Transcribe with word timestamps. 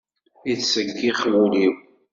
Yettseggix 0.47 1.19
wul-iw. 1.31 1.73